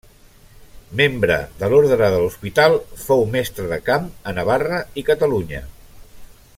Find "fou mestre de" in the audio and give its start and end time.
3.03-3.79